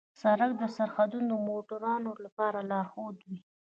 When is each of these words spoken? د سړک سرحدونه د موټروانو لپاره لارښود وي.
د 0.03 0.03
سړک 0.21 0.53
سرحدونه 0.77 1.27
د 1.39 1.43
موټروانو 1.47 2.11
لپاره 2.25 2.59
لارښود 2.71 3.17
وي. 3.27 3.39